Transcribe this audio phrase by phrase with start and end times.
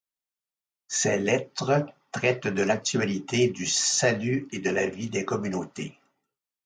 [0.87, 5.95] Ces lettres traitent de l'actualité du salut et de la vie des communautés.